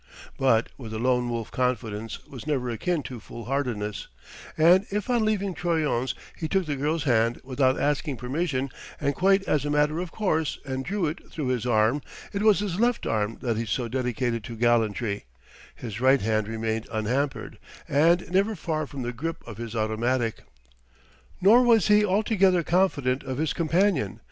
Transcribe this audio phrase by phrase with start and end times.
[0.35, 4.07] But with the Lone Wolf confidence was never akin to foolhardiness;
[4.57, 9.43] and if on leaving Troyon's he took the girl's hand without asking permission and quite
[9.43, 12.01] as a matter of course, and drew it through his arm
[12.33, 15.25] it was his left arm that he so dedicated to gallantry;
[15.75, 20.39] his right hand remained unhampered, and never far from the grip of his automatic.
[21.41, 24.19] Nor was he altogether confident of his companion.